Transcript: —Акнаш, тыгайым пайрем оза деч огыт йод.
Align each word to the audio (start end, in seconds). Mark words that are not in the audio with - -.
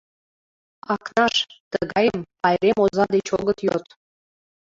—Акнаш, 0.93 1.35
тыгайым 1.71 2.19
пайрем 2.41 2.77
оза 2.85 3.05
деч 3.13 3.27
огыт 3.37 3.59
йод. 3.67 3.85